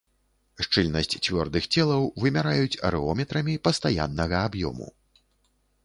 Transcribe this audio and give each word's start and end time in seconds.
Шчыльнасць 0.67 1.11
цвёрдых 1.27 1.67
целаў 1.77 2.09
вымяраюць 2.25 2.79
арэометрамі 2.91 3.59
пастаяннага 3.69 4.37
аб'ёму. 4.49 4.87